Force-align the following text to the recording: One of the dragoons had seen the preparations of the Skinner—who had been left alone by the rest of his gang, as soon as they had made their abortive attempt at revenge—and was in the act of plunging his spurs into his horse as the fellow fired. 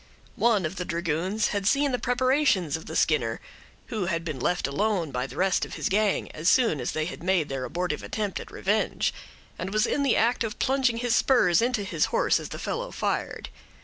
One 0.35 0.65
of 0.65 0.77
the 0.77 0.83
dragoons 0.83 1.49
had 1.49 1.67
seen 1.67 1.91
the 1.91 1.99
preparations 1.99 2.75
of 2.75 2.87
the 2.87 2.95
Skinner—who 2.95 4.07
had 4.07 4.25
been 4.25 4.39
left 4.39 4.65
alone 4.65 5.11
by 5.11 5.27
the 5.27 5.35
rest 5.35 5.63
of 5.63 5.75
his 5.75 5.89
gang, 5.89 6.31
as 6.31 6.49
soon 6.49 6.81
as 6.81 6.93
they 6.93 7.05
had 7.05 7.21
made 7.21 7.49
their 7.49 7.65
abortive 7.65 8.01
attempt 8.01 8.39
at 8.39 8.49
revenge—and 8.49 9.69
was 9.71 9.85
in 9.85 10.01
the 10.01 10.15
act 10.17 10.43
of 10.43 10.57
plunging 10.57 10.97
his 10.97 11.15
spurs 11.15 11.61
into 11.61 11.83
his 11.83 12.05
horse 12.05 12.39
as 12.39 12.49
the 12.49 12.57
fellow 12.57 12.89
fired. 12.89 13.49